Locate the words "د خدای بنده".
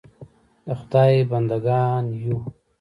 0.65-1.57